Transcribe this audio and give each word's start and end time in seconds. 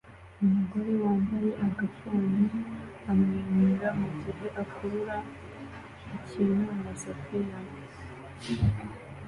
Umugore 0.43 0.91
wambaye 1.03 1.49
agafuni 1.65 2.45
amwenyura 3.09 3.87
mugihe 3.99 4.47
akurura 4.61 5.17
ikintu 6.17 6.59
mumasafuriya 6.69 7.57